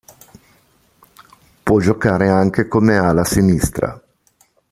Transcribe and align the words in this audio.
Può 1.61 1.79
giocare 1.79 2.27
anche 2.27 2.67
come 2.67 2.97
ala 2.97 3.23
sinistra. 3.23 4.01